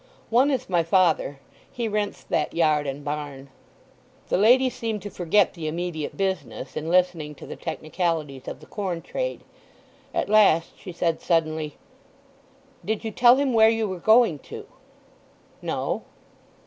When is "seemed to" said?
4.67-5.11